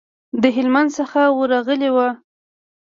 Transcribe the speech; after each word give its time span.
د 0.41 0.43
هلمند 0.55 0.89
څخه 0.97 1.21
ورغلي 1.39 1.89
وو. 1.95 2.09